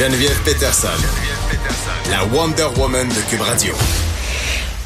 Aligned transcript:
Geneviève 0.00 0.40
Peterson, 0.46 0.88
la 2.10 2.24
Wonder 2.32 2.68
Woman 2.78 3.06
de 3.06 3.20
Cube 3.28 3.42
Radio. 3.42 3.74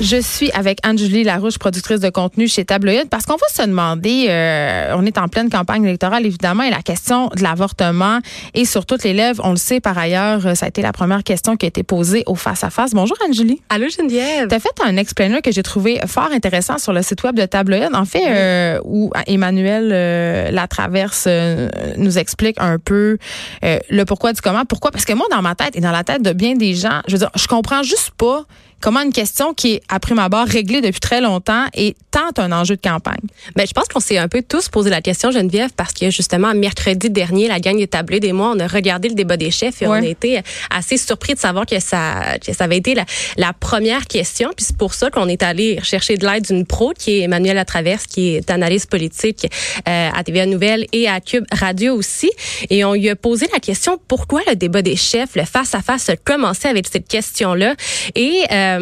Je 0.01 0.21
suis 0.21 0.51
avec 0.51 0.81
Anne-Julie 0.83 1.23
Larouche, 1.23 1.57
productrice 1.57 2.01
de 2.01 2.11
contenu 2.11 2.49
chez 2.49 2.65
Tabloïd, 2.65 3.09
parce 3.09 3.27
qu'on 3.27 3.37
va 3.37 3.47
se 3.49 3.63
demander, 3.63 4.27
euh, 4.29 4.93
on 4.97 5.07
est 5.07 5.17
en 5.19 5.29
pleine 5.29 5.51
campagne 5.51 5.85
électorale 5.85 6.27
évidemment, 6.27 6.65
et 6.65 6.71
la 6.71 6.83
question 6.83 7.29
de 7.29 7.45
l'avortement 7.45 8.19
est 8.55 8.65
sur 8.65 8.87
toutes 8.87 9.05
les 9.05 9.13
lèvres. 9.13 9.41
On 9.47 9.51
le 9.51 9.57
sait 9.57 9.79
par 9.79 9.97
ailleurs, 9.97 10.49
euh, 10.49 10.55
ça 10.57 10.67
a 10.67 10.69
été 10.69 10.83
la 10.83 10.93
première 10.93 11.23
question 11.23 11.57
qui 11.57 11.67
a 11.67 11.69
été 11.69 11.85
posée 11.85 12.25
au 12.27 12.35
face-à-face. 12.35 12.93
Bonjour 12.93 13.17
Anne-Julie. 13.25 13.63
Allô 13.69 13.87
Geneviève. 13.89 14.49
Tu 14.49 14.55
as 14.57 14.59
fait 14.59 14.69
un 14.85 14.97
explainer 14.97 15.41
que 15.43 15.53
j'ai 15.53 15.63
trouvé 15.63 16.01
fort 16.09 16.31
intéressant 16.33 16.79
sur 16.79 16.93
le 16.93 17.01
site 17.03 17.23
web 17.23 17.37
de 17.37 17.47
Tabloïd, 17.47 17.95
en 17.95 18.05
fait, 18.05 18.25
euh, 18.27 18.81
où 18.85 19.13
Emmanuel 19.29 19.91
euh, 19.93 20.51
Latraverse 20.51 21.27
euh, 21.29 21.69
nous 21.99 22.19
explique 22.19 22.57
un 22.59 22.79
peu 22.81 23.17
le 23.63 24.05
pourquoi 24.05 24.33
du 24.33 24.41
comment. 24.41 24.65
Pourquoi? 24.65 24.91
Parce 24.91 25.05
que 25.05 25.13
moi, 25.13 25.27
dans 25.31 25.41
ma 25.41 25.55
tête 25.55 25.77
et 25.77 25.81
dans 25.81 25.93
la 25.93 26.03
tête 26.03 26.23
de 26.23 26.33
bien 26.33 26.57
des 26.57 26.75
gens, 26.75 27.01
je 27.07 27.13
veux 27.13 27.19
dire, 27.19 27.31
je 27.37 27.47
comprends 27.47 27.85
juste 27.85 28.11
pas 28.19 28.45
comment 28.85 29.01
une 29.01 29.15
question 29.15 29.55
qui 29.55 29.73
est, 29.77 29.83
à 29.89 29.99
prime 29.99 30.19
abord, 30.19 30.47
réglée 30.47 30.83
depuis 30.83 31.01
très 31.01 31.23
longtemps 31.23 31.65
est 31.73 31.97
tant 32.11 32.29
un 32.37 32.53
enjeu 32.53 32.77
de 32.77 32.83
campagne? 32.83 33.17
Ben, 33.57 33.67
je 33.67 33.73
pense 33.73 33.89
qu'on 33.89 33.99
s'est 33.99 34.19
un 34.19 34.29
peu 34.29 34.43
tous 34.47 34.69
posé 34.69 34.91
la 34.91 35.01
question, 35.01 35.31
Geneviève, 35.31 35.71
parce 35.75 35.95
que 35.95 36.11
justement, 36.11 36.53
mercredi 36.55 37.09
dernier, 37.09 37.49
la 37.49 37.61
gang 37.61 37.79
des 37.79 37.87
tablés 37.87 38.21
des 38.21 38.35
mois, 38.35 38.53
on 38.55 38.61
a 38.61 38.67
regardé 38.67 39.09
le 39.09 39.15
débat 39.15 39.39
des 39.39 39.51
chefs 39.51 39.81
et 39.81 39.87
Ouais. 39.87 40.01
on 40.01 40.03
a 40.03 40.07
été 40.07 40.43
assez 40.69 40.99
surpris 40.99 41.33
de 41.33 41.39
savoir 41.39 41.65
que 41.65 41.81
ça, 41.81 42.37
que 42.47 42.53
ça 42.53 42.65
avait 42.65 42.77
été 42.77 42.95
la, 42.95 43.07
la 43.39 43.55
première 43.55 44.05
question. 44.07 44.51
Puis 44.55 44.67
c'est 44.67 44.77
pour 44.77 44.93
ça 44.93 45.09
qu'on 45.09 45.29
est 45.29 45.43
allé 45.43 45.81
chercher 45.83 46.19
de 46.19 46.27
l'aide 46.27 46.45
d'une 46.47 46.67
pro, 46.67 46.93
qui 46.93 47.21
est 47.21 47.21
Emmanuel 47.23 47.57
Latraverse, 47.57 48.07
qui 48.07 48.35
est 48.35 48.51
analyste 48.51 48.91
politique 48.91 49.47
euh, 49.89 50.11
à 50.15 50.23
TVA 50.25 50.45
Nouvelle 50.45 50.87
et 50.93 51.09
à 51.09 51.23
Cube 51.23 51.47
Radio 51.51 51.95
aussi. 51.95 52.31
Et 52.69 52.85
on 52.85 52.93
lui 52.93 53.09
a 53.09 53.17
posé 53.17 53.47
la 53.51 53.61
question, 53.61 53.99
pourquoi 54.09 54.43
le 54.47 54.57
débat 54.57 54.83
des 54.83 54.97
chefs, 54.97 55.37
le 55.37 55.45
face-à-face, 55.47 56.11
a 56.11 56.17
commencé 56.17 56.69
avec 56.69 56.87
cette 56.87 57.09
question-là? 57.09 57.77
Et 58.15 58.43
euh, 58.53 58.74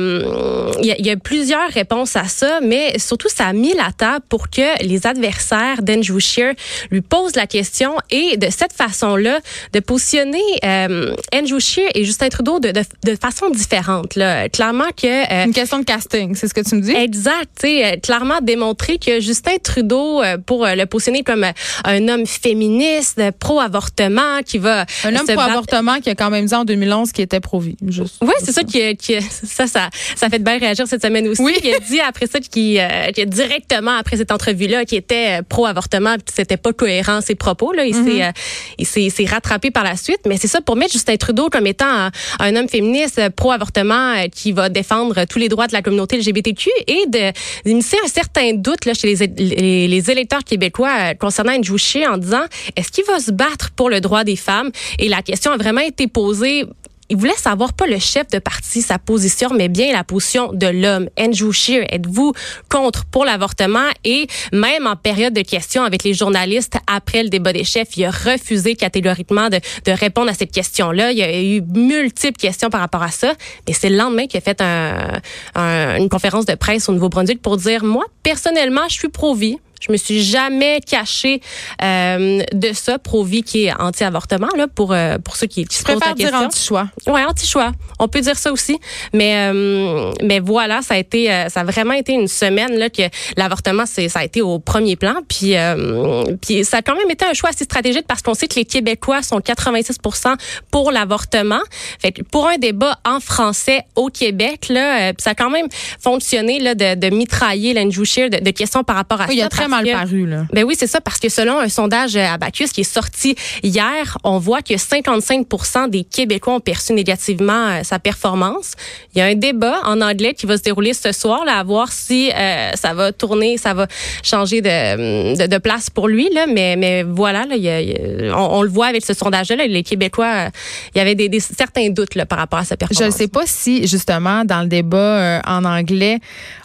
il 0.81 0.87
y, 0.87 0.93
a- 0.93 0.97
il 0.99 1.07
y 1.07 1.11
a 1.11 1.17
plusieurs 1.17 1.69
réponses 1.71 2.17
à 2.17 2.25
ça, 2.25 2.61
mais 2.63 2.99
surtout, 2.99 3.29
ça 3.29 3.47
a 3.47 3.53
mis 3.53 3.75
la 3.75 3.91
table 3.97 4.25
pour 4.29 4.51
que 4.51 4.83
les 4.85 5.07
adversaires 5.07 5.83
d'Andrew 5.83 6.19
Scheer 6.21 6.55
lui 6.91 7.01
posent 7.01 7.37
la 7.37 7.47
question 7.47 7.95
et 8.11 8.37
de 8.37 8.49
cette 8.51 8.73
façon-là, 8.73 9.41
de 9.73 9.81
positionner 9.81 10.41
euh, 10.65 11.15
Andrew 11.35 11.59
Scheer 11.61 11.89
et 11.95 12.05
Justin 12.05 12.29
Trudeau 12.29 12.59
de, 12.61 12.71
de, 12.73 12.83
de 13.05 13.17
façon 13.17 13.51
différente. 13.51 14.15
Là. 14.17 14.49
Clairement 14.49 14.91
que... 14.97 15.07
euh, 15.33 15.45
Une 15.47 15.53
question 15.53 15.79
de 15.79 15.85
casting, 15.85 16.35
c'est 16.35 16.49
ce 16.49 16.55
que 16.55 16.61
tu 16.61 16.75
me 16.75 16.81
dis? 16.81 16.93
Exact, 16.93 17.65
euh, 17.65 17.97
clairement 18.03 18.41
démontré 18.43 18.99
que 18.99 19.21
Justin 19.21 19.57
Trudeau, 19.63 20.23
euh, 20.23 20.39
pour 20.39 20.65
euh, 20.67 20.75
le 20.75 20.87
positionner 20.87 21.23
comme 21.23 21.45
euh, 21.45 21.53
un 21.85 22.09
homme 22.09 22.27
féministe, 22.27 23.19
euh, 23.19 23.31
pro-avortement, 23.39 24.43
qui 24.45 24.59
va 24.59 24.87
Un 25.05 25.17
homme 25.17 25.27
pro-avortement 25.27 26.01
qui 26.01 26.11
a 26.11 26.15
quand 26.15 26.31
même 26.31 26.47
dit 26.47 26.55
en 26.55 26.65
2011 26.65 27.13
qu'il 27.13 27.25
était 27.25 27.41
pro-vie. 27.41 27.77
Oui, 27.83 28.33
c'est 28.43 28.53
ça 28.53 28.63
qui, 28.63 28.97
qui 28.97 29.21
ça, 29.23 29.67
ça, 29.67 29.82
ça 30.17 30.29
fait 30.29 30.39
de 30.39 30.45
bien 30.45 30.59
réagir 30.59 30.87
cette 30.87 31.03
semaine 31.03 31.29
aussi. 31.29 31.43
Oui. 31.43 31.55
Il 31.63 31.75
a 31.75 31.79
dit 31.79 32.01
après 32.01 32.27
ça 32.27 32.41
qu'il, 32.41 32.79
euh, 32.79 33.11
qu'il 33.13 33.29
directement 33.29 33.97
après 33.97 34.17
cette 34.17 34.33
entrevue-là, 34.33 34.85
qui 34.85 34.97
était 34.97 35.41
euh, 35.41 35.43
pro-avortement, 35.49 36.15
puis 36.15 36.35
c'était 36.35 36.57
pas 36.57 36.73
cohérent 36.73 37.21
ses 37.21 37.35
propos. 37.35 37.73
Là, 37.73 37.85
il 37.85 37.95
s'est, 37.95 38.25
euh, 38.25 38.33
il 38.79 38.87
s'est, 38.87 39.25
rattrapé 39.25 39.71
par 39.71 39.85
la 39.85 39.97
suite. 39.97 40.21
Mais 40.27 40.37
c'est 40.37 40.49
ça 40.49 40.61
pour 40.61 40.77
mettre 40.77 40.93
Justin 40.93 41.17
Trudeau 41.17 41.49
comme 41.49 41.67
étant 41.67 41.87
un, 41.87 42.11
un 42.41 42.57
homme 42.57 42.69
féministe 42.69 43.21
pro-avortement 43.37 44.15
euh, 44.15 44.29
qui 44.29 44.53
va 44.53 44.69
défendre 44.69 45.25
tous 45.25 45.39
les 45.39 45.49
droits 45.49 45.67
de 45.67 45.73
la 45.73 45.83
communauté 45.83 46.19
LGBTQ 46.19 46.71
et 46.87 47.07
de 47.09 47.33
d'initier 47.65 47.99
un 48.05 48.09
certain 48.09 48.55
doute 48.55 48.85
là 48.85 48.95
chez 48.95 49.15
les, 49.15 49.27
les, 49.37 49.89
les 49.89 50.11
électeurs 50.11 50.45
québécois 50.45 51.15
concernant 51.15 51.53
Andrew 51.53 51.79
Scheer 51.79 52.11
en 52.11 52.19
disant 52.19 52.45
est-ce 52.77 52.91
qu'il 52.91 53.05
va 53.05 53.19
se 53.21 53.31
battre 53.31 53.71
pour 53.71 53.91
le 53.91 54.01
droit 54.01 54.25
des 54.25 54.37
femmes? 54.37 54.71
Et 54.99 55.09
la 55.09 55.23
question 55.23 55.53
a 55.53 55.57
vraiment 55.57 55.81
été 55.81 56.07
posée 56.07 56.65
il 57.13 57.19
voulait 57.19 57.37
savoir 57.37 57.75
pas 57.75 57.87
le 57.87 57.99
chef 57.99 58.27
de 58.29 58.39
parti, 58.39 58.81
sa 58.81 58.99
position, 58.99 59.51
mais 59.55 59.69
bien 59.69 59.93
la 59.93 60.03
position 60.03 60.51
de 60.55 60.67
l'homme. 60.67 61.11
Andrew 61.21 61.53
Scheer, 61.53 61.85
êtes-vous 61.91 62.33
contre 62.71 63.05
pour 63.05 63.27
l'avortement? 63.27 63.87
Et 64.03 64.27
même 64.51 64.87
en 64.87 64.97
période 64.97 65.35
de 65.35 65.43
questions 65.43 65.83
avec 65.85 66.05
les 66.05 66.15
journalistes 66.15 66.79
après 66.87 67.23
le 67.23 67.29
débat 67.29 67.53
des 67.53 67.65
chefs, 67.65 67.95
il 67.99 68.07
a 68.07 68.11
refusé 68.11 68.77
catégoriquement 68.77 69.51
de, 69.51 69.61
répondre 69.93 70.31
à 70.31 70.35
cette 70.35 70.53
question-là. 70.53 71.13
Il 71.13 71.19
y 71.19 71.23
a 71.23 71.39
eu 71.43 71.61
multiples 71.61 72.41
questions 72.41 72.71
par 72.71 72.81
rapport 72.81 73.03
à 73.03 73.11
ça. 73.11 73.35
Mais 73.69 73.75
c'est 73.75 73.91
le 73.91 73.97
lendemain 73.99 74.27
qu'il 74.27 74.39
a 74.39 74.41
fait 74.41 74.63
un, 74.63 75.21
un- 75.55 75.97
une 75.99 76.09
conférence 76.09 76.47
de 76.47 76.55
presse 76.55 76.89
au 76.89 76.93
Nouveau-Brunswick 76.93 77.43
pour 77.43 77.59
dire, 77.59 77.85
moi, 77.85 78.07
personnellement, 78.23 78.89
je 78.89 78.95
suis 78.95 79.09
pro-vie. 79.11 79.59
Je 79.87 79.93
me 79.93 79.97
suis 79.97 80.23
jamais 80.23 80.81
cachée 80.81 81.41
euh, 81.83 82.43
de 82.53 82.73
ça, 82.73 82.99
pro-vie 82.99 83.43
qui 83.43 83.65
est 83.67 83.73
anti-avortement, 83.81 84.49
là, 84.57 84.67
pour, 84.69 84.93
euh, 84.93 85.19
pour 85.19 85.37
ceux 85.37 85.47
qui, 85.47 85.65
qui 85.65 85.77
se 85.77 85.83
posent 85.83 85.95
la 85.95 86.01
préfère 86.01 86.15
dire 86.15 86.31
question. 86.31 86.47
anti-choix. 86.47 86.87
Ouais, 87.07 87.25
anti-choix. 87.25 87.73
On 87.99 88.09
peut 88.09 88.21
dire 88.21 88.39
ça 88.39 88.53
aussi. 88.53 88.79
Mais 89.13 89.35
euh, 89.53 90.13
mais 90.23 90.41
voilà, 90.41 90.83
ça 90.83 90.95
a 90.95 90.99
été 90.99 91.33
euh, 91.33 91.49
ça 91.49 91.61
a 91.61 91.65
vraiment 91.65 91.95
été 91.95 92.13
une 92.13 92.29
semaine 92.29 92.77
là 92.79 92.89
que 92.91 93.03
l'avortement 93.37 93.85
c'est 93.87 94.09
ça 94.09 94.21
a 94.21 94.25
été 94.25 94.41
au 94.43 94.59
premier 94.59 94.97
plan 94.97 95.15
puis 95.29 95.57
euh, 95.57 96.25
puis 96.41 96.65
ça 96.65 96.79
a 96.79 96.83
quand 96.83 96.95
même 96.97 97.11
été 97.11 97.25
un 97.25 97.33
choix 97.35 97.51
assez 97.51 97.65
stratégique 97.65 98.07
parce 98.07 98.23
qu'on 98.23 98.35
sait 98.35 98.47
que 98.49 98.55
les 98.57 98.65
Québécois 98.65 99.23
sont 99.23 99.39
86% 99.39 100.35
pour 100.71 100.91
l'avortement. 100.93 101.61
Fait 102.01 102.13
que 102.13 102.23
pour 102.23 102.47
un 102.49 102.57
débat 102.59 102.99
en 103.07 103.21
français 103.21 103.83
au 103.97 104.09
Québec 104.09 104.69
là, 104.69 105.11
euh, 105.11 105.13
ça 105.19 105.31
a 105.31 105.35
quand 105.35 105.51
même 105.51 105.67
fonctionné 106.01 106.59
là 106.61 106.75
de, 106.75 106.95
de 106.95 107.15
mitrailler 107.15 107.75
l'Andrew 107.75 108.05
Scheer 108.05 108.31
de, 108.31 108.39
de 108.39 108.51
questions 108.51 108.85
par 108.85 108.97
rapport 108.97 109.21
à 109.21 109.27
Oui, 109.27 109.35
il 109.37 109.41
ça. 109.41 109.47
a 109.47 109.49
très 109.49 109.63
parce 109.69 109.72
mal 109.73 109.85
que- 109.85 109.93
paru, 109.93 110.27
là. 110.27 110.45
ben 110.53 110.65
oui, 110.65 110.75
c'est 110.79 110.87
ça, 110.87 111.01
parce 111.01 111.19
que 111.19 111.29
selon 111.29 111.59
un 111.59 111.69
sondage 111.69 112.17
à 112.17 112.39
Bacchus 112.39 112.69
qui 112.69 112.83
est 112.83 112.85
sorti 112.85 113.35
hier, 113.63 114.19
on 114.25 114.39
voit 114.39 114.63
que 114.63 114.75
55% 114.75 115.89
des 115.89 116.05
Québécois 116.05 116.55
ont 116.55 116.61
perçu 116.61 116.93
négativement 116.93 117.69
euh, 117.69 117.81
sa 117.83 117.99
performance. 117.99 118.73
Il 119.15 119.19
y 119.19 119.21
a 119.23 119.27
un 119.27 119.35
débat 119.35 119.81
en 119.85 120.01
anglais 120.01 120.35
qui 120.35 120.47
va 120.47 120.57
se 120.57 120.63
dérouler 120.63 120.95
ce 120.95 121.13
soir, 121.13 121.45
là, 121.45 121.59
à 121.59 121.63
voir 121.65 121.91
si 121.93 122.31
euh, 122.33 122.71
ça 122.75 122.95
va 122.95 123.13
tourner, 123.13 123.59
ça 123.59 123.75
va 123.75 123.87
changer 124.23 124.61
de, 124.61 125.37
de, 125.37 125.47
de 125.47 125.59
place 125.59 125.91
pour 125.91 126.09
lui. 126.09 126.29
Là, 126.33 126.47
mais, 126.47 126.77
mais 126.77 127.03
voilà, 127.03 127.45
là, 127.47 127.57
il 127.57 127.63
y 127.63 127.69
a- 127.69 127.81
il 127.81 127.89
y 127.91 128.29
a- 128.29 128.39
on, 128.39 128.59
on 128.59 128.63
le 128.63 128.69
voit 128.69 128.87
avec 128.87 129.05
ce 129.05 129.15
sondage-là, 129.15 129.57
là, 129.57 129.67
les 129.67 129.83
Québécois, 129.83 130.47
euh, 130.47 130.51
il 130.95 130.99
y 130.99 131.01
avait 131.01 131.15
des, 131.15 131.29
des- 131.29 131.41
certains 131.41 131.89
doutes 131.91 132.15
là, 132.15 132.27
par 132.27 132.39
rapport 132.39 132.59
à 132.61 132.65
sa 132.65 132.75
Je 132.75 132.79
performance. 132.79 133.15
ne 133.15 133.19
sais 133.19 133.29
pas 133.29 133.43
si, 133.47 133.87
justement, 133.87 134.45
dans 134.45 134.61
le 134.63 134.69
débat 134.69 134.99
euh, 134.99 135.41
en 135.47 135.65
anglais, 135.65 136.19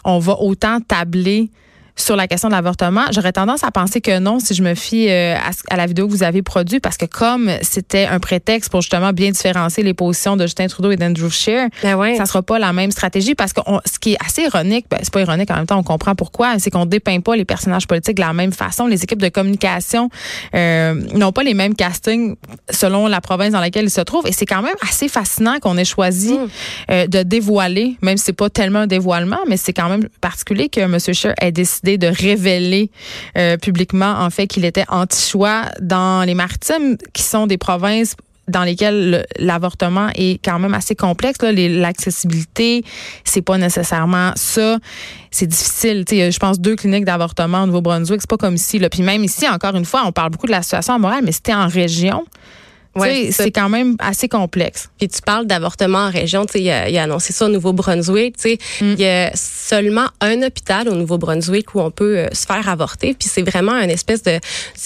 on 0.04 0.18
va 0.18 0.36
autant 0.40 0.80
tabler 0.80 1.48
sur 1.98 2.16
la 2.16 2.26
question 2.28 2.48
de 2.48 2.54
l'avortement. 2.54 3.02
J'aurais 3.12 3.32
tendance 3.32 3.64
à 3.64 3.70
penser 3.70 4.00
que 4.00 4.18
non 4.18 4.38
si 4.38 4.54
je 4.54 4.62
me 4.62 4.74
fie 4.74 5.08
euh, 5.10 5.34
à, 5.70 5.76
la 5.76 5.86
vidéo 5.86 6.06
que 6.06 6.12
vous 6.12 6.22
avez 6.22 6.40
produite 6.42 6.80
parce 6.82 6.96
que 6.96 7.04
comme 7.04 7.50
c'était 7.60 8.06
un 8.06 8.20
prétexte 8.20 8.70
pour 8.70 8.80
justement 8.80 9.12
bien 9.12 9.30
différencier 9.32 9.82
les 9.82 9.94
positions 9.94 10.36
de 10.36 10.44
Justin 10.46 10.68
Trudeau 10.68 10.90
et 10.92 10.96
d'Andrew 10.96 11.28
Scheer, 11.28 11.68
Ben 11.82 11.96
ouais. 11.96 12.16
ça 12.16 12.24
sera 12.24 12.40
pas 12.42 12.58
la 12.58 12.72
même 12.72 12.90
stratégie 12.92 13.34
parce 13.34 13.52
que 13.52 13.60
on- 13.66 13.80
ce 13.84 13.98
qui 13.98 14.12
est 14.14 14.18
assez 14.24 14.42
ironique, 14.42 14.86
ben, 14.90 14.98
c'est 15.02 15.12
pas 15.12 15.20
ironique 15.20 15.50
en 15.50 15.56
même 15.56 15.66
temps, 15.66 15.78
on 15.78 15.82
comprend 15.82 16.14
pourquoi, 16.14 16.58
c'est 16.58 16.70
qu'on 16.70 16.86
dépeint 16.86 17.20
pas 17.20 17.36
les 17.36 17.44
personnages 17.44 17.86
politiques 17.86 18.16
de 18.16 18.22
la 18.22 18.32
même 18.32 18.52
façon. 18.52 18.86
Les 18.86 19.02
équipes 19.02 19.20
de 19.20 19.28
communication 19.28 20.08
euh, 20.54 20.94
n'ont 21.14 21.32
pas 21.32 21.42
les 21.42 21.54
mêmes 21.54 21.74
castings 21.74 22.36
selon 22.70 23.06
la 23.08 23.20
province 23.20 23.52
dans 23.52 23.60
laquelle 23.60 23.84
ils 23.86 23.90
se 23.90 24.00
trouvent 24.00 24.26
et 24.26 24.32
c'est 24.32 24.46
quand 24.46 24.62
même 24.62 24.76
assez 24.88 25.08
fascinant 25.08 25.58
qu'on 25.60 25.76
ait 25.76 25.84
choisi 25.84 26.34
Mm. 26.34 26.48
euh, 26.90 27.06
de 27.06 27.22
dévoiler, 27.22 27.96
même 28.02 28.16
si 28.18 28.24
c'est 28.24 28.32
pas 28.32 28.50
tellement 28.50 28.80
un 28.80 28.86
dévoilement, 28.86 29.38
mais 29.48 29.56
c'est 29.56 29.72
quand 29.72 29.88
même 29.88 30.08
particulier 30.20 30.68
que 30.68 30.80
M. 30.80 30.98
Scheer 30.98 31.34
ait 31.40 31.52
décidé 31.52 31.87
de 31.96 32.08
révéler 32.08 32.90
euh, 33.38 33.56
publiquement 33.56 34.16
en 34.18 34.28
fait 34.30 34.46
qu'il 34.48 34.64
était 34.64 34.84
anti-choix 34.88 35.62
dans 35.80 36.26
les 36.26 36.34
maritimes 36.34 36.96
qui 37.14 37.22
sont 37.22 37.46
des 37.46 37.56
provinces 37.56 38.16
dans 38.48 38.64
lesquelles 38.64 39.10
le- 39.10 39.24
l'avortement 39.44 40.08
est 40.14 40.42
quand 40.44 40.58
même 40.58 40.72
assez 40.74 40.94
complexe. 40.94 41.38
L'accessibilité, 41.42 42.82
c'est 43.24 43.42
pas 43.42 43.58
nécessairement 43.58 44.32
ça. 44.36 44.78
C'est 45.30 45.46
difficile. 45.46 46.04
Je 46.08 46.38
pense 46.38 46.58
deux 46.58 46.74
cliniques 46.76 47.04
d'avortement 47.04 47.64
au 47.64 47.66
Nouveau-Brunswick. 47.66 48.20
C'est 48.22 48.30
pas 48.30 48.36
comme 48.38 48.54
ici. 48.54 48.78
Là. 48.78 48.88
Puis 48.88 49.02
même 49.02 49.22
ici, 49.24 49.46
encore 49.48 49.76
une 49.76 49.84
fois, 49.84 50.02
on 50.06 50.12
parle 50.12 50.30
beaucoup 50.30 50.46
de 50.46 50.52
la 50.52 50.62
situation 50.62 50.94
à 50.94 50.98
Montréal, 50.98 51.20
mais 51.24 51.32
c'était 51.32 51.54
en 51.54 51.68
région. 51.68 52.24
C'est 53.30 53.50
quand 53.50 53.68
même 53.68 53.96
assez 53.98 54.28
complexe. 54.28 54.88
Puis 54.98 55.08
tu 55.08 55.20
parles 55.22 55.46
d'avortement 55.46 56.06
en 56.06 56.10
région, 56.10 56.46
tu 56.46 56.54
sais, 56.54 56.62
il, 56.62 56.98
a, 56.98 57.02
annoncé 57.02 57.32
ça 57.32 57.46
au 57.46 57.48
Nouveau-Brunswick, 57.48 58.36
tu 58.36 58.50
sais, 58.50 58.58
mm. 58.80 58.92
il 58.92 59.00
y 59.00 59.06
a 59.06 59.30
seulement 59.34 60.06
un 60.20 60.42
hôpital 60.42 60.88
au 60.88 60.94
Nouveau-Brunswick 60.94 61.74
où 61.74 61.80
on 61.80 61.90
peut 61.90 62.18
euh, 62.18 62.28
se 62.32 62.46
faire 62.46 62.68
avorter, 62.68 63.14
puis 63.14 63.28
c'est 63.30 63.42
vraiment 63.42 63.72
une 63.72 63.90
espèce 63.90 64.22
de, 64.22 64.38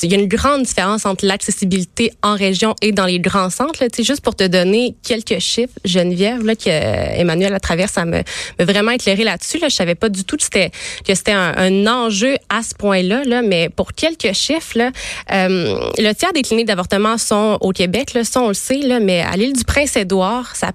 il 0.03 0.13
y 0.13 0.15
a 0.15 0.19
une 0.19 0.29
grande 0.29 0.65
différence 0.65 1.07
entre 1.07 1.27
l'accessibilité 1.27 2.13
en 2.23 2.35
région 2.35 2.75
et 2.83 2.93
dans 2.93 3.07
les 3.07 3.21
grands 3.21 3.51
centres, 3.51 3.85
tu 3.85 3.89
sais, 3.97 4.03
juste 4.03 4.21
pour 4.21 4.35
te 4.35 4.45
donner 4.47 4.95
quelques 5.03 5.39
chiffres, 5.39 5.73
Geneviève, 5.85 6.45
là, 6.45 6.55
que 6.55 6.69
euh, 6.69 7.21
Emmanuel 7.21 7.55
à 7.55 7.61
travers, 7.61 7.89
ça 7.89 8.05
me, 8.05 8.23
me 8.59 8.65
vraiment 8.65 8.93
éclairé 8.93 9.25
là-dessus, 9.25 9.59
là, 9.59 9.69
je 9.69 9.75
savais 9.75 9.95
pas 9.95 10.09
du 10.09 10.25
tout 10.25 10.37
que 10.37 10.45
c'était, 10.45 10.71
que 11.07 11.15
c'était 11.15 11.33
un, 11.33 11.87
enjeu 11.87 12.37
à 12.49 12.63
ce 12.63 12.75
point-là, 12.75 13.25
là, 13.25 13.43
mais 13.43 13.69
pour 13.69 13.93
quelques 13.93 14.33
chiffres, 14.35 14.79
là, 14.79 14.91
euh, 15.33 15.79
le 15.99 16.13
tiers 16.13 16.33
des 16.33 16.43
cliniques 16.43 16.67
d'avortement 16.67 17.19
sont 17.19 17.59
au 17.61 17.73
Québec 17.73 18.02
ça 18.25 18.43
on 18.43 18.49
le 18.49 18.55
sait, 18.55 18.81
mais 19.01 19.21
à 19.21 19.37
l'île 19.37 19.53
du 19.53 19.65
Prince-Édouard, 19.65 20.55
ça 20.57 20.73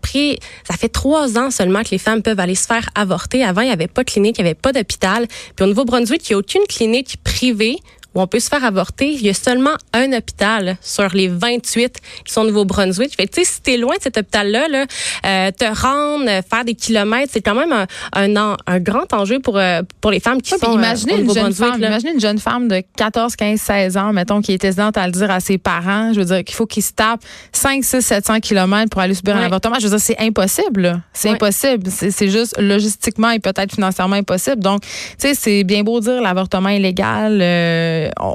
ça 0.69 0.77
fait 0.77 0.89
trois 0.89 1.37
ans 1.37 1.51
seulement 1.51 1.83
que 1.83 1.89
les 1.91 1.97
femmes 1.97 2.21
peuvent 2.21 2.39
aller 2.39 2.55
se 2.55 2.65
faire 2.65 2.89
avorter. 2.95 3.43
Avant, 3.43 3.61
il 3.61 3.67
n'y 3.67 3.73
avait 3.73 3.87
pas 3.87 4.03
de 4.03 4.09
clinique, 4.09 4.37
il 4.37 4.43
n'y 4.43 4.49
avait 4.49 4.55
pas 4.55 4.71
d'hôpital. 4.71 5.27
Puis 5.55 5.63
au 5.63 5.67
Nouveau-Brunswick, 5.67 6.29
il 6.29 6.33
n'y 6.33 6.35
a 6.35 6.39
aucune 6.39 6.63
clinique 6.67 7.17
privée 7.23 7.77
où 8.15 8.21
on 8.21 8.27
peut 8.27 8.39
se 8.39 8.49
faire 8.49 8.63
avorter. 8.63 9.11
Il 9.11 9.21
y 9.21 9.29
a 9.29 9.33
seulement 9.33 9.75
un 9.93 10.11
hôpital 10.13 10.77
sur 10.81 11.09
les 11.09 11.27
28 11.27 11.99
qui 12.25 12.33
sont 12.33 12.41
au 12.41 12.45
Nouveau-Brunswick. 12.45 13.15
Tu 13.15 13.25
sais, 13.31 13.43
si 13.43 13.61
t'es 13.61 13.77
loin 13.77 13.95
de 13.95 14.01
cet 14.01 14.17
hôpital-là, 14.17 14.67
là, 14.67 14.85
euh, 15.25 15.51
te 15.51 15.65
rendre, 15.65 16.29
euh, 16.29 16.41
faire 16.47 16.65
des 16.65 16.75
kilomètres, 16.75 17.31
c'est 17.33 17.41
quand 17.41 17.55
même 17.55 17.71
un, 17.71 17.85
un, 18.13 18.55
un, 18.65 18.79
grand 18.79 19.11
enjeu 19.13 19.39
pour, 19.39 19.57
euh, 19.57 19.81
pour 20.01 20.11
les 20.11 20.19
femmes 20.19 20.41
qui 20.41 20.51
sont 20.51 20.73
imaginez 20.73 21.15
au 21.15 21.17
une 21.17 21.33
jeune 21.33 21.53
femme, 21.53 21.77
Imaginez 21.77 22.13
une 22.13 22.19
jeune 22.19 22.39
femme 22.39 22.67
de 22.67 22.81
14, 22.95 23.35
15, 23.35 23.59
16 23.59 23.97
ans, 23.97 24.13
mettons, 24.13 24.41
qui 24.41 24.53
est 24.53 24.63
hésitante 24.63 24.97
à 24.97 25.05
le 25.05 25.11
dire 25.11 25.29
à 25.29 25.39
ses 25.39 25.57
parents. 25.57 26.13
Je 26.13 26.19
veux 26.19 26.25
dire 26.25 26.43
qu'il 26.43 26.55
faut 26.55 26.65
qu'ils 26.65 26.83
se 26.83 26.93
tapent 26.93 27.23
5, 27.51 27.83
6, 27.83 28.01
700 28.01 28.39
kilomètres 28.39 28.89
pour 28.89 29.01
aller 29.01 29.13
subir 29.13 29.35
un 29.35 29.43
avortement. 29.43 29.75
Je 29.79 29.87
veux 29.87 29.91
dire, 29.91 29.99
c'est 29.99 30.19
impossible. 30.19 31.01
C'est 31.13 31.29
impossible. 31.29 31.89
C'est 31.91 32.29
juste 32.29 32.59
logistiquement 32.59 33.31
et 33.31 33.39
peut-être 33.39 33.73
financièrement 33.73 34.15
impossible. 34.15 34.59
Donc, 34.59 34.81
tu 34.81 34.89
sais, 35.19 35.33
c'est 35.35 35.63
bien 35.63 35.83
beau 35.83 35.99
dire 35.99 36.21
l'avortement 36.21 36.69
illégal. 36.69 37.41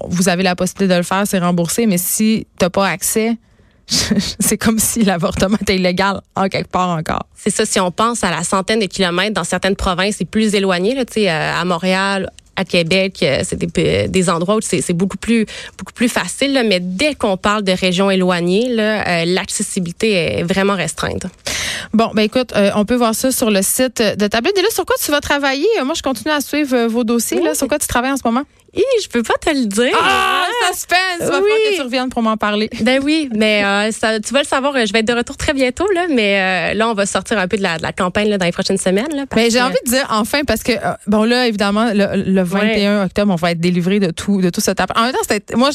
Vous 0.09 0.29
avez 0.29 0.43
la 0.43 0.57
possibilité 0.57 0.95
de 0.95 0.99
le 0.99 1.05
faire, 1.05 1.27
c'est 1.27 1.39
remboursé, 1.39 1.87
mais 1.87 1.99
si 1.99 2.47
tu 2.59 2.65
n'as 2.65 2.71
pas 2.71 2.89
accès, 2.89 3.37
c'est 3.87 4.59
comme 4.59 4.79
si 4.79 5.05
l'avortement 5.05 5.57
était 5.61 5.77
illégal 5.77 6.21
en 6.37 6.49
quelque 6.49 6.71
part 6.71 6.91
encore. 6.91 7.27
C'est 7.35 7.51
ça, 7.51 7.65
si 7.65 7.81
on 7.81 7.91
pense 7.91 8.25
à 8.25 8.31
la 8.31 8.45
centaine 8.45 8.81
de 8.81 8.87
kilomètres 8.87 9.35
dans 9.35 9.45
certaines 9.45 9.77
provinces, 9.77 10.17
c'est 10.19 10.25
plus 10.25 10.55
éloigné, 10.55 10.95
là, 10.95 11.03
euh, 11.03 11.61
à 11.61 11.65
Montréal, 11.65 12.31
à 12.57 12.65
Québec, 12.65 13.21
euh, 13.23 13.41
c'est 13.45 13.59
des, 13.59 14.31
endroits 14.31 14.57
où 14.57 14.61
c'est 14.61 14.93
beaucoup 14.93 15.17
plus 15.17 15.47
beaucoup 15.79 15.93
plus 15.93 16.09
facile. 16.09 16.63
mais 16.69 16.81
dès 16.81 17.15
qu'on 17.15 17.37
parle 17.37 17.65
de 17.65 17.73
régions 17.73 18.11
éloignées, 18.11 18.67
euh, 18.79 19.25
l'accessibilité 19.27 20.13
est 20.13 20.43
vraiment 20.43 20.75
restreinte. 20.75 21.27
Bon, 21.93 22.11
ben 22.15 22.23
écoute, 22.23 22.53
on 22.75 22.85
peut 22.85 22.97
voir 22.97 23.15
ça 23.15 23.31
sur 23.33 23.51
le 23.51 23.63
site 23.63 24.03
de 24.03 24.27
Tablette. 24.27 24.59
Et 24.59 24.63
là, 24.63 24.69
sur 24.71 24.85
quoi 24.85 24.97
tu 25.03 25.11
vas 25.11 25.21
travailler? 25.21 25.67
Moi, 25.85 25.95
je 25.95 26.03
continue 26.03 26.33
à 26.33 26.41
suivre 26.41 26.87
vos 26.87 27.05
dossiers. 27.05 27.41
Là, 27.41 27.55
sur 27.55 27.69
quoi 27.69 27.79
tu 27.79 27.87
travailles 27.87 28.13
en 28.13 28.17
ce 28.17 28.23
moment? 28.25 28.45
Hi, 28.75 28.83
je 29.03 29.09
peux 29.09 29.23
pas 29.23 29.35
te 29.39 29.51
le 29.51 29.67
dire. 29.67 29.93
Ah, 30.01 30.47
suspense! 30.73 30.99
Il 31.21 31.27
va 31.27 31.33
falloir 31.33 31.43
que 31.43 31.77
tu 31.77 31.83
reviennes 31.83 32.09
pour 32.09 32.23
m'en 32.23 32.39
parler. 32.39 32.71
Ben 32.83 33.01
oui, 33.03 33.29
mais 33.35 33.63
euh, 33.65 33.91
ça, 33.93 34.19
tu 34.19 34.33
vas 34.33 34.41
le 34.41 34.47
savoir, 34.47 34.75
je 34.75 34.93
vais 34.93 35.01
être 35.01 35.07
de 35.07 35.13
retour 35.13 35.37
très 35.37 35.53
bientôt, 35.53 35.87
là, 35.95 36.07
mais 36.09 36.73
euh, 36.73 36.75
là, 36.75 36.89
on 36.89 36.95
va 36.95 37.07
sortir 37.07 37.39
un 37.39 37.47
peu 37.47 37.57
de 37.57 37.63
la, 37.63 37.79
de 37.79 37.83
la 37.83 37.93
campagne 37.93 38.29
là, 38.29 38.39
dans 38.39 38.45
les 38.47 38.53
prochaines 38.53 38.79
semaines. 38.79 39.15
Là, 39.15 39.25
mais 39.37 39.51
j'ai 39.51 39.61
envie 39.61 39.77
de 39.85 39.91
dire 39.91 40.07
enfin, 40.11 40.43
parce 40.45 40.63
que, 40.63 40.73
euh, 40.73 40.95
bon, 41.07 41.25
là, 41.25 41.47
évidemment, 41.47 41.91
le, 41.95 42.43
21 42.43 43.05
octobre, 43.05 43.33
on 43.33 43.37
va 43.37 43.53
être 43.53 43.61
délivré 43.61 44.01
de 44.01 44.11
tout, 44.11 44.41
de 44.41 44.51
tout 44.51 44.61
ce 44.61 44.71
tapage. 44.71 44.97
En 44.99 45.05
même 45.05 45.13
temps, 45.13 45.57
moi, 45.57 45.71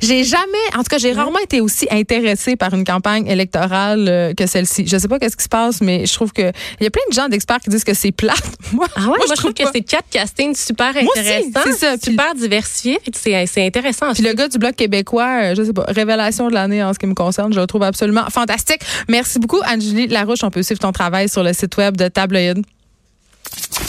j'ai 0.00 0.24
jamais, 0.24 0.42
en 0.74 0.78
tout 0.78 0.88
cas, 0.90 0.98
j'ai 0.98 1.12
rarement 1.12 1.40
été 1.40 1.60
aussi 1.60 1.88
intéressée 1.90 2.56
par 2.56 2.72
une 2.72 2.84
campagne 2.84 3.26
électorale 3.26 4.34
que 4.36 4.46
celle-ci. 4.46 4.86
Je 4.86 4.96
sais 4.96 5.08
pas 5.08 5.18
qu'est-ce 5.30 5.36
qui 5.36 5.44
se 5.44 5.48
passe, 5.48 5.80
mais 5.80 6.06
je 6.06 6.12
trouve 6.12 6.32
que 6.32 6.52
il 6.80 6.84
y 6.84 6.86
a 6.86 6.90
plein 6.90 7.02
de 7.08 7.14
gens 7.14 7.28
d'experts 7.28 7.60
qui 7.60 7.70
disent 7.70 7.84
que 7.84 7.94
c'est 7.94 8.12
plate. 8.12 8.36
moi, 8.72 8.86
ah 8.96 9.00
ouais, 9.00 9.06
moi, 9.06 9.18
je, 9.28 9.34
trouve, 9.34 9.54
que 9.54 9.62
c'est 9.72 9.82
quatre 9.82 10.08
castings 10.10 10.54
super 10.54 10.88
intéressants. 10.88 11.60
C'est 11.64 11.78
ça 11.78 11.96
diversifié. 12.34 12.98
C'est 13.14 13.66
intéressant. 13.66 14.12
Puis 14.12 14.22
le 14.22 14.32
gars 14.32 14.48
du 14.48 14.58
Bloc 14.58 14.74
québécois, 14.74 15.42
euh, 15.42 15.54
je 15.56 15.64
sais 15.64 15.72
pas, 15.72 15.84
révélation 15.88 16.48
de 16.48 16.54
l'année 16.54 16.82
en 16.82 16.92
ce 16.92 16.98
qui 16.98 17.06
me 17.06 17.14
concerne, 17.14 17.52
je 17.52 17.60
le 17.60 17.66
trouve 17.66 17.82
absolument 17.82 18.24
fantastique. 18.30 18.80
Merci 19.08 19.38
beaucoup, 19.38 19.60
Angélie 19.66 20.08
Larouche. 20.08 20.42
On 20.42 20.50
peut 20.50 20.62
suivre 20.62 20.80
ton 20.80 20.92
travail 20.92 21.28
sur 21.28 21.42
le 21.42 21.52
site 21.52 21.76
web 21.76 21.96
de 21.96 22.08
Tabloïd. 22.08 22.64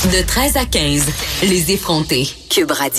De 0.06 0.26
13 0.26 0.58
à 0.58 0.66
15, 0.66 1.06
les 1.44 1.72
effrontés. 1.72 2.28
Cube 2.50 2.72
Radio. 2.72 2.90